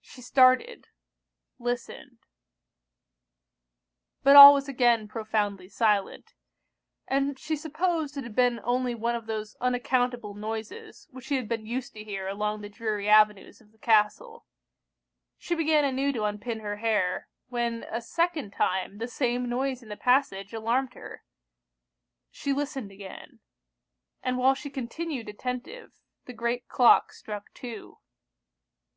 [0.00, 0.86] She started
[1.58, 2.18] listened
[4.22, 6.34] but all was again profoundly silent;
[7.08, 11.48] and she supposed it had been only one of those unaccountable noises which she had
[11.48, 14.46] been used to hear along the dreary avenues of the castle.
[15.36, 19.88] She began anew to unpin her hair, when a second time the same noise in
[19.88, 21.24] the passage alarmed her.
[22.30, 23.40] She listened again;
[24.22, 25.90] and while she continued attentive,
[26.24, 27.98] the great clock struck two.